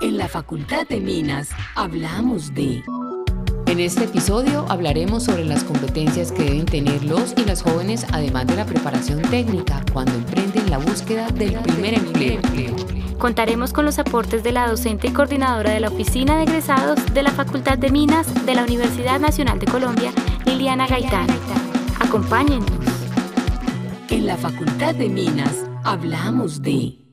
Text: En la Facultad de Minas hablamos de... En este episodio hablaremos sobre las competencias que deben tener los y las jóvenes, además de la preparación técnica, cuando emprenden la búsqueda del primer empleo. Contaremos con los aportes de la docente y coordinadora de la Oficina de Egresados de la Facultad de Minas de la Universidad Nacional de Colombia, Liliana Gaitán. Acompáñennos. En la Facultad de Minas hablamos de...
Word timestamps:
En 0.00 0.16
la 0.16 0.28
Facultad 0.28 0.86
de 0.88 1.00
Minas 1.00 1.50
hablamos 1.74 2.54
de... 2.54 2.82
En 3.66 3.80
este 3.80 4.04
episodio 4.04 4.66
hablaremos 4.68 5.24
sobre 5.24 5.44
las 5.44 5.64
competencias 5.64 6.30
que 6.32 6.44
deben 6.44 6.66
tener 6.66 7.04
los 7.04 7.34
y 7.36 7.44
las 7.44 7.62
jóvenes, 7.62 8.06
además 8.12 8.46
de 8.46 8.56
la 8.56 8.64
preparación 8.64 9.20
técnica, 9.22 9.84
cuando 9.92 10.12
emprenden 10.12 10.70
la 10.70 10.78
búsqueda 10.78 11.28
del 11.28 11.54
primer 11.60 11.94
empleo. 11.94 12.40
Contaremos 13.18 13.72
con 13.72 13.84
los 13.84 13.98
aportes 13.98 14.42
de 14.42 14.52
la 14.52 14.68
docente 14.68 15.08
y 15.08 15.10
coordinadora 15.10 15.72
de 15.72 15.80
la 15.80 15.88
Oficina 15.88 16.36
de 16.36 16.44
Egresados 16.44 16.98
de 17.12 17.22
la 17.22 17.30
Facultad 17.30 17.78
de 17.78 17.90
Minas 17.90 18.46
de 18.46 18.54
la 18.54 18.64
Universidad 18.64 19.20
Nacional 19.20 19.58
de 19.58 19.66
Colombia, 19.66 20.12
Liliana 20.46 20.86
Gaitán. 20.86 21.26
Acompáñennos. 22.00 22.70
En 24.08 24.26
la 24.26 24.36
Facultad 24.36 24.94
de 24.94 25.08
Minas 25.08 25.64
hablamos 25.82 26.62
de... 26.62 27.03